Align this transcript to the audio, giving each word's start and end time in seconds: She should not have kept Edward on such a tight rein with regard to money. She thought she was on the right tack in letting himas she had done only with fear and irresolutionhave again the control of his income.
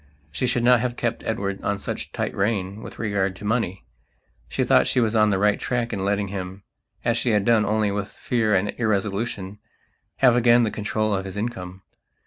She 0.31 0.47
should 0.47 0.63
not 0.63 0.79
have 0.79 0.95
kept 0.97 1.23
Edward 1.25 1.61
on 1.63 1.77
such 1.77 2.05
a 2.07 2.11
tight 2.11 2.33
rein 2.35 2.81
with 2.81 2.97
regard 2.97 3.35
to 3.35 3.45
money. 3.45 3.85
She 4.49 4.63
thought 4.63 4.87
she 4.87 4.99
was 4.99 5.15
on 5.15 5.29
the 5.29 5.37
right 5.37 5.61
tack 5.61 5.93
in 5.93 6.03
letting 6.03 6.29
himas 6.29 6.63
she 7.13 7.29
had 7.33 7.45
done 7.45 7.65
only 7.65 7.91
with 7.91 8.07
fear 8.07 8.55
and 8.55 8.69
irresolutionhave 8.79 9.57
again 10.35 10.63
the 10.63 10.71
control 10.71 11.13
of 11.13 11.25
his 11.25 11.37
income. 11.37 11.83